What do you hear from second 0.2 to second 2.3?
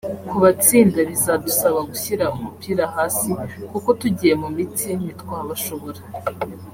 kubatsinda bizadusaba gushyira